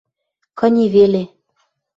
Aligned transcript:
кыни 0.59 0.85
веле. 0.95 1.23